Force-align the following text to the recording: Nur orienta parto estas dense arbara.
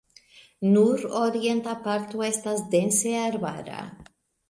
Nur 0.69 1.03
orienta 1.19 1.77
parto 1.85 2.27
estas 2.31 2.67
dense 2.75 3.17
arbara. 3.31 3.89